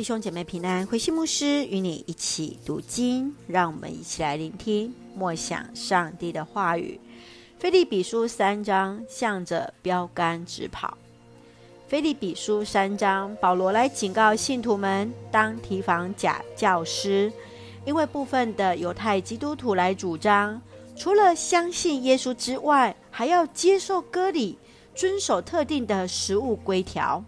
[0.00, 6.98] 弟兄姐妹平安，慧馨牧师与你一起读经，让我们一起来聆听默想上帝的话语。
[7.58, 10.96] 腓立比书三章，向着标杆直跑。
[11.86, 17.30] 腓立比书三章，保罗来警告信徒们，当提防假教师，
[17.84, 20.62] 因为部分的犹太基督徒来主张，
[20.96, 24.56] 除了相信耶稣之外，还要接受割礼，
[24.94, 27.22] 遵守特定的食物规条。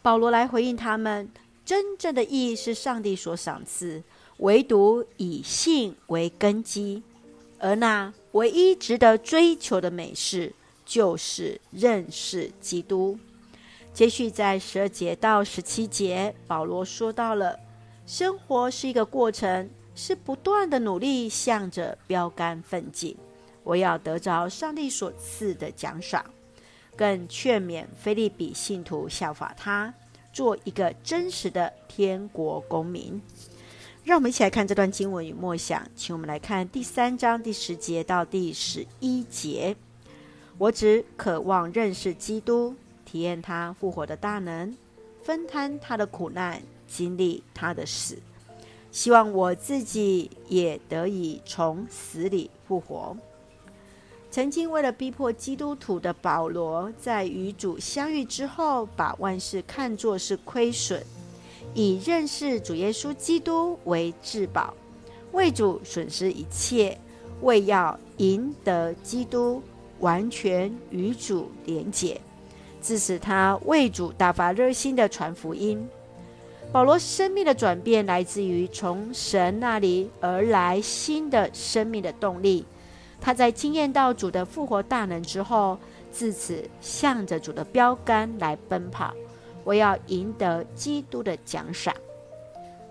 [0.00, 1.28] 保罗来回应他们。
[1.68, 4.02] 真正的意义是上帝所赏赐，
[4.38, 7.02] 唯独以信为根基，
[7.58, 10.54] 而那唯一值得追求的美事，
[10.86, 13.18] 就是认识基督。
[13.92, 17.60] 接续在十二节到十七节，保罗说到了，
[18.06, 23.14] 生活是一个过程，是不断的努力，向着标杆奋进。
[23.62, 26.24] 我要得着上帝所赐的奖赏，
[26.96, 29.92] 更劝勉腓利比信徒效法他。
[30.38, 33.20] 做一个真实的天国公民，
[34.04, 35.84] 让我们一起来看这段经文与默想。
[35.96, 39.74] 请我们来看第三章第十节到第十一节。
[40.56, 42.72] 我只渴望认识基督，
[43.04, 44.76] 体验他复活的大能，
[45.24, 48.16] 分摊他的苦难，经历他的死，
[48.92, 53.16] 希望我自己也得以从死里复活。
[54.38, 61.04] 曾经为了逼迫基督徒的保罗，在与主相遇之后，把万事看作是亏损，
[61.74, 64.72] 以认识主耶稣基督为至宝，
[65.32, 66.96] 为主损失一切，
[67.40, 69.60] 为要赢得基督，
[69.98, 72.20] 完全与主连结，
[72.80, 75.84] 致使他为主大发热心的传福音。
[76.70, 82.64] 保罗生命的转变，来自于从神那里而来新的生命的动力。
[83.20, 85.78] 他在惊艳到主的复活大能之后，
[86.10, 89.12] 自此向着主的标杆来奔跑，
[89.64, 91.94] 我要赢得基督的奖赏。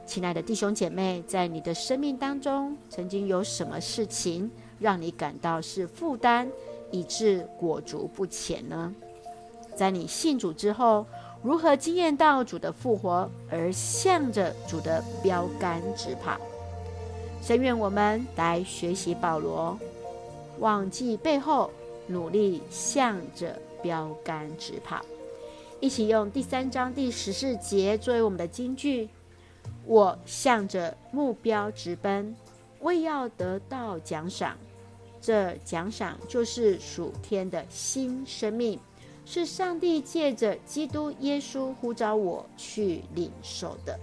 [0.06, 6.48] 亲爱的弟兄姐妹，在你的生命当中，曾经有什么事情让你感到是负担，
[6.92, 8.94] 以致裹足不前呢？
[9.76, 11.06] 在你信主之后，
[11.42, 16.38] 如何惊艳到主的复活，而向着主的标杆直跑？
[17.42, 19.78] 深愿我们来学习保罗。
[20.60, 21.72] 忘记背后，
[22.08, 25.06] 努力向着标杆直跑。
[25.80, 29.08] 一起用第三章第十四节作为我们的金句：
[29.86, 32.36] 我向着目标直奔，
[32.82, 34.58] 为要得到奖赏。
[35.22, 38.80] 这奖赏就是属天的新生命，
[39.26, 44.00] 是上帝借着基督耶稣呼召我去领受的。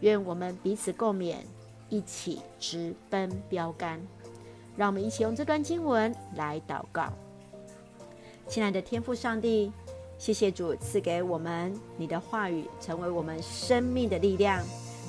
[0.00, 1.36] 愿我们彼此共勉，
[1.88, 4.00] 一起直奔标杆。
[4.78, 7.12] 让我们一起用这段经文来祷告。
[8.46, 9.72] 亲爱的天父上帝，
[10.18, 14.62] 谢谢主赐给我们你的话语，成为我们生命的力量，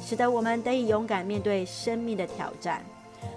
[0.04, 2.84] 使得我们得以勇敢面对生命的挑战。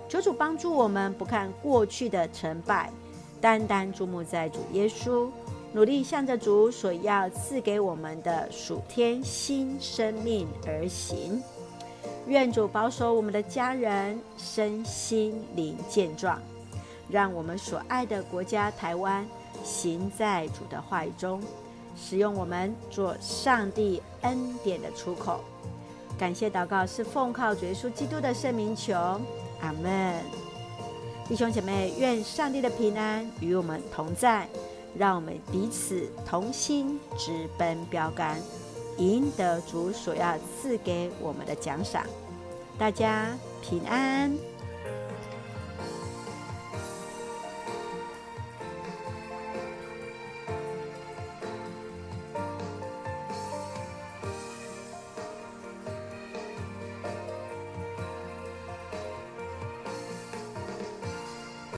[0.09, 2.91] 求主帮助我们，不看过去的成败，
[3.38, 5.28] 单单注目在主耶稣，
[5.75, 11.43] 努力向着主所要赐给我们的属天新生命而行。
[12.27, 16.41] 愿主保守我们的家人身心灵健壮，
[17.09, 19.27] 让我们所爱的国家台湾
[19.65, 21.43] 行在主的话语中，
[21.97, 25.41] 使用我们做上帝恩典的出口。
[26.19, 28.94] 感谢祷告是奉靠主耶稣基督的圣名求，
[29.61, 30.22] 阿门。
[31.27, 34.49] 弟兄姐妹，愿上帝的平安与我们同在，
[34.97, 38.38] 让我们彼此同心直奔标杆。
[39.02, 42.06] 赢得主所要赐给我们的奖赏，
[42.78, 44.32] 大家平安。